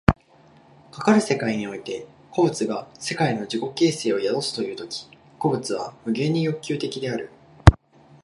[0.91, 7.29] かかる世界において個物が世界の自己形成を宿すという時、個物は無限に欲求的である。